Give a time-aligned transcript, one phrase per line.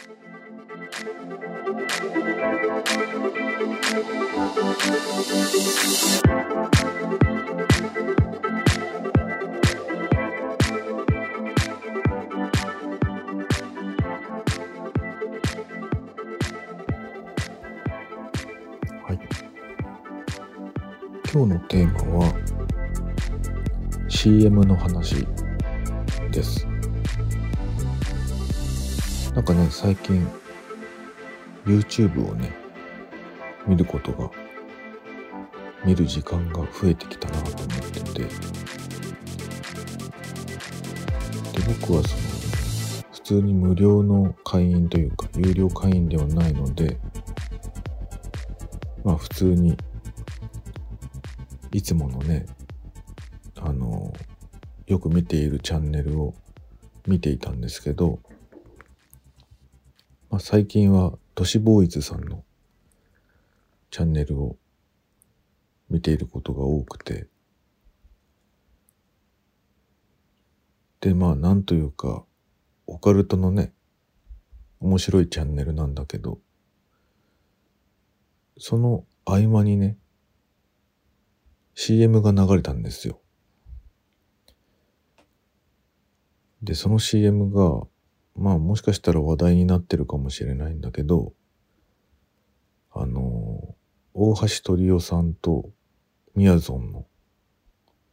[0.00, 0.06] は
[19.12, 19.18] い。
[21.30, 22.32] 今日のテーマは
[24.08, 25.26] CM の話
[26.32, 26.69] です。
[29.34, 30.26] なんかね、最近
[31.64, 32.50] YouTube をね、
[33.66, 34.28] 見ることが、
[35.84, 38.28] 見る時間が増えてきたなと思ってて、で、
[41.80, 42.22] 僕はその、
[43.12, 46.98] 普通に無料の会員というか、有料会員ではないので、
[49.04, 49.76] まあ普通に、
[51.70, 52.46] いつものね、
[53.60, 54.12] あの、
[54.88, 56.34] よく見ているチャンネルを
[57.06, 58.18] 見ていたんですけど、
[60.40, 62.44] 最近は都市ボーイズさんの
[63.90, 64.56] チャンネルを
[65.90, 67.26] 見ていることが多くて、
[71.00, 72.24] で、まあなんというか、
[72.86, 73.74] オカルトのね、
[74.80, 76.38] 面白いチャンネルなんだけど、
[78.58, 79.98] その合間にね、
[81.74, 83.20] CM が流れたんですよ。
[86.62, 87.86] で、その CM が、
[88.36, 91.32] まあもしかしたら話題になってるかもしれないんだけど、
[92.92, 93.74] あの、
[94.14, 95.70] 大橋トリオさんと
[96.34, 97.06] みやぞんの、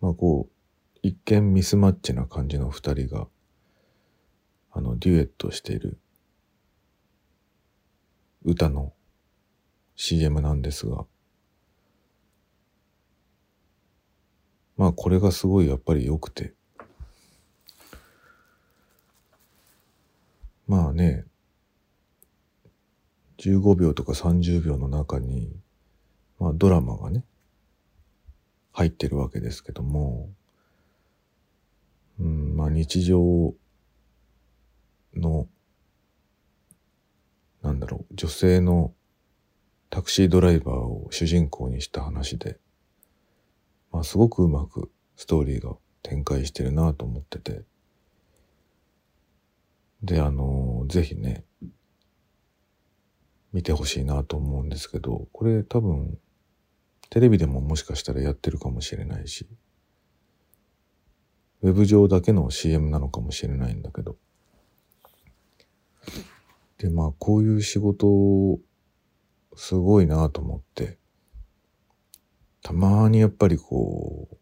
[0.00, 3.28] まあこう、一見ミスマッチな感じの二人が、
[4.72, 5.98] あの、デュエットしている
[8.44, 8.92] 歌の
[9.96, 11.06] CM なんですが、
[14.76, 16.52] まあこれがすごいやっぱり良くて、
[20.66, 21.26] まあね、
[23.38, 25.54] 15秒とか30秒の中に、
[26.38, 27.24] まあドラマがね、
[28.72, 30.30] 入ってるわけですけども、
[32.18, 33.54] うん、まあ日常
[35.14, 35.48] の、
[37.62, 38.92] なんだろう、女性の
[39.90, 42.58] タクシードライバーを主人公にした話で、
[43.92, 47.62] まあすごくうまくストーリーが展開してるなと思ってて、
[50.04, 51.44] で、あの、ぜひね、
[53.54, 56.18] 見てほしいなと思うんですけど、これ多分、
[57.08, 59.48] テレビでももしかしたらやってるかもしれないし、
[61.62, 64.16] ウェブ上だけの CM なのかもしれないんだけど。
[66.76, 68.58] で、まあ、こういう仕事、
[69.56, 70.98] すごいなと思って、
[72.60, 74.36] たまにやっぱりこう、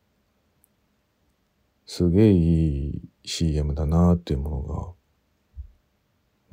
[1.87, 5.02] すげえいい CM だなっていうものが、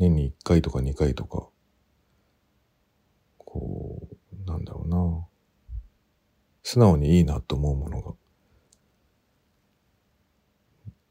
[0.09, 1.47] 年に1回とか2回とか、
[3.37, 5.25] こう、なんだろうな。
[6.63, 8.13] 素直にいいなと思うものが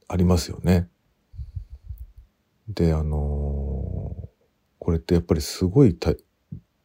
[0.09, 0.89] ありますよね。
[2.69, 4.29] で、あのー
[4.89, 6.17] これってやっぱりすごい大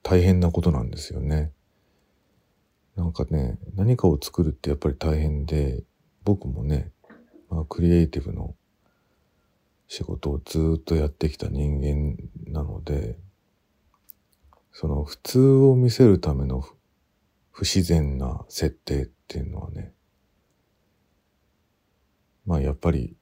[0.01, 1.53] 大変なことなんですよね。
[2.97, 5.83] なんかね、何かを作るってやっぱり大変で、
[6.25, 6.91] 僕もね、
[7.49, 8.55] まあ、クリエイティブの
[9.95, 12.17] 仕事をずっとやってきた人間
[12.51, 13.19] なので、
[14.71, 16.65] その普通を見せるための
[17.51, 19.93] 不自然な設定っていうのはね、
[22.47, 23.15] まあやっぱり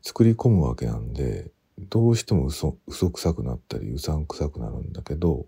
[0.00, 5.44] 作り込むわけなんで、どうしても嘘、嘘くさくなったり、うさんくさくなるんだけど、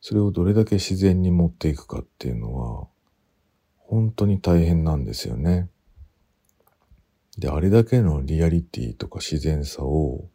[0.00, 2.88] それをどれだけ自然に持っていくかっていうのは、
[3.76, 5.68] 本当に大変なんですよね。
[7.38, 10.28] で、あれだけのリアリティとか自然さを、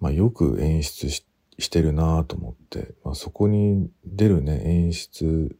[0.00, 1.26] まあよく演出し
[1.58, 5.56] してるなと思って、まあそこに出るね、演出、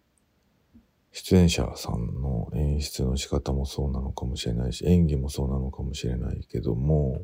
[1.13, 7.23] 出演者さんの演出の仕方もそうなのかもしれないし、演技もそうなのかもしれないけども、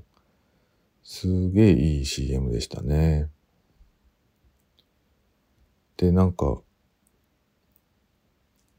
[1.03, 3.31] すげえいい CM でしたね。
[5.97, 6.61] で、なんか、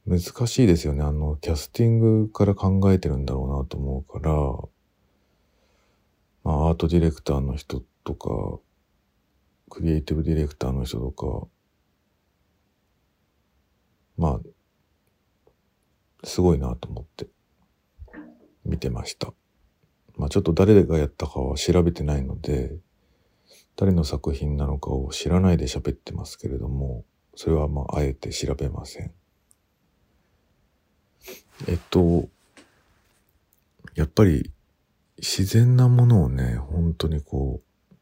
[0.09, 1.03] 難しいですよね。
[1.03, 4.33] あの、キャスティングから考えてるんだろうなと思うから、
[6.44, 8.59] まあ、アートディレクターの人とか、
[9.69, 11.47] クリエイティブディレクターの人とか、
[14.17, 17.27] まあ、すごいなと思って
[18.65, 19.31] 見てました。
[20.17, 22.75] まあちょっと誰がやったかは調べてないので、
[23.75, 29.13] 誰の作品なのかを知らないで喋ってますけれども、それはまああえて調べません。
[31.67, 32.29] えっと、
[33.95, 34.51] やっぱり
[35.17, 37.95] 自然なものをね、本当にこう、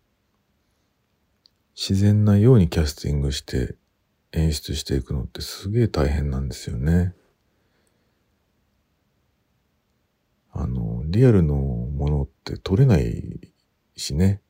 [1.75, 3.75] 自然なようにキャスティングして
[4.31, 7.13] 演出していくのってすげえ大変なんですよね。
[10.51, 13.51] あの、リアルのものって撮れない
[13.95, 14.41] しね。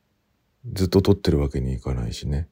[0.72, 2.48] ずっと撮ってるわけにいかないしね。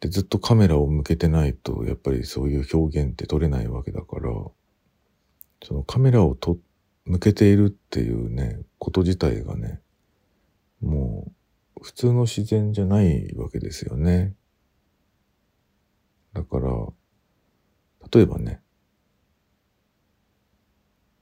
[0.00, 4.30] で、ずっとカメラを向けてないと、やっぱりそういう表現って撮れないわけだから、
[5.62, 6.58] そのカメラをと
[7.04, 9.80] 向けているっていうね、こと自体がね、
[10.80, 11.32] も
[11.76, 14.34] う普通の自然じゃないわけですよね。
[16.32, 16.70] だから、
[18.12, 18.60] 例えばね、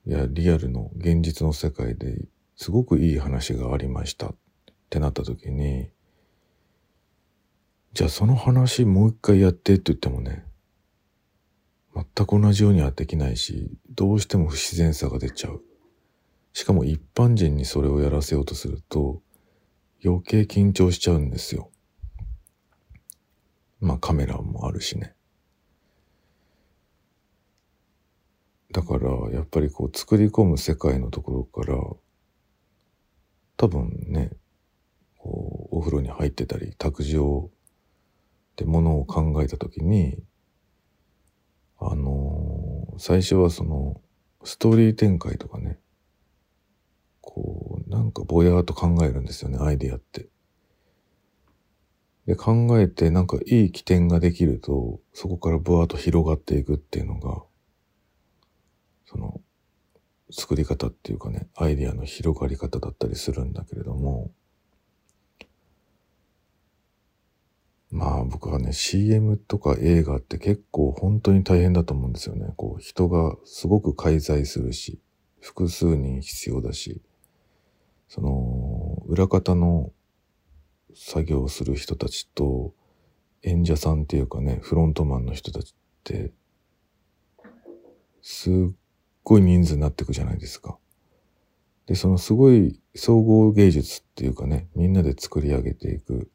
[0.07, 2.17] いや、リアルの現実の世界で
[2.57, 4.37] すごくいい話がありましたっ
[4.91, 5.91] てなった時に、
[7.93, 10.45] じゃあその話もう一回やってって言ってもね、
[12.15, 15.63] 全く同じようにはできないし、どうしても不自然さが出ちゃう。
[16.53, 19.21] しかも一般人にそれをやらせようとすると、
[20.05, 21.71] 余計緊張しちゃうんですよ。
[23.81, 25.15] まあカメラもあるしね。
[28.71, 31.79] だからやっぱりこう作り込む世界のところから
[33.57, 34.31] 多分ね
[35.17, 37.51] こうお風呂に入ってたり卓上
[38.57, 40.23] でものを考えた時に
[41.79, 44.01] あのー、最初はその
[44.45, 45.79] ストーリー展開とかね
[47.21, 50.29] こうなんかぼやーっと考えるんですよねアイディアって。
[52.27, 57.43] で考えてなんかいい起点ができるとそこからブワーッと広がっていくっていうのが
[59.07, 59.41] その
[60.31, 64.31] 作り方っていうかねアイディアの広がり方だったりするんだけれども
[67.91, 72.53] まあ僕はね CM とか映画って結構本当に大変だと思うんですよね。
[72.57, 75.01] こう人がすごく介在するし
[75.41, 77.01] 複数人必要だし
[78.09, 79.93] その裏方の
[80.95, 82.75] 作業をする人たちと
[83.43, 85.75] 演者さんっていうかねフロントマンの人たちっ
[86.05, 86.33] て
[88.21, 88.55] すっ
[89.23, 90.79] ごい人数になっていくじゃないですか。
[91.87, 96.31] で、そのすごい総合芸術っていうかね、みんなで作り上げていく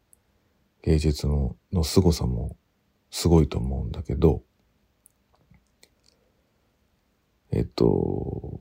[0.83, 2.55] 芸術のの凄さも
[3.09, 4.43] すごいと思うんだけど、
[7.51, 8.59] えっと、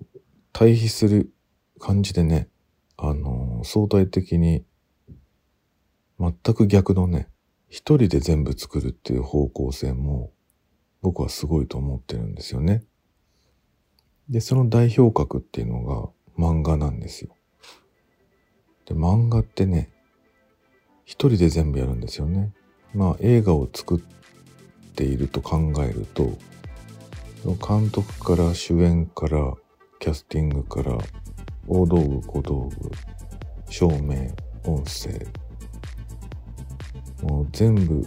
[0.52, 1.32] 対比する
[1.80, 2.48] 感じでね、
[2.96, 4.64] あの、相対的に
[6.20, 7.28] 全く逆のね、
[7.68, 10.30] 一人で全部作るっていう方向性も
[11.00, 12.84] 僕はすごいと思ってるんですよね。
[14.28, 16.08] で、その代表格っていうのが
[16.38, 17.34] 漫画なんですよ。
[18.84, 19.90] で、漫画ってね、
[21.12, 22.54] 一人で全部やるんですよね。
[22.94, 24.00] まあ映画を作っ
[24.94, 26.38] ていると考えると、
[27.44, 29.52] 監督から主演から
[30.00, 30.96] キャスティングから
[31.68, 32.90] 大道具小道具
[33.68, 34.30] 照明
[34.64, 35.26] 音声
[37.22, 38.06] もう全部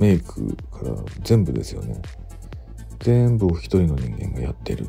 [0.00, 2.00] メイクから全部ですよね
[3.00, 4.88] 全部を一人の人間がやってるっ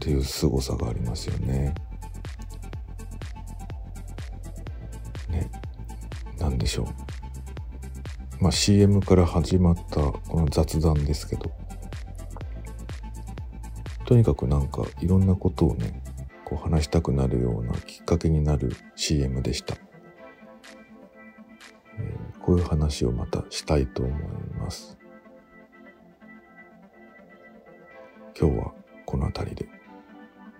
[0.00, 1.46] ていう凄さがありますよね。
[1.46, 1.74] ね。
[6.62, 6.86] でしょう。
[8.42, 11.50] まあ CM から始まったこの雑談ですけど、
[14.04, 16.02] とにかくなんかいろんなことをね、
[16.44, 19.76] こう話したくなるようなきっかけになる CM でした。
[21.98, 24.22] えー、こういう話をまたしたいと思い
[24.58, 24.96] ます。
[28.38, 28.72] 今日は
[29.04, 29.68] この辺りで。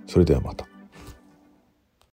[0.07, 0.72] それではまた。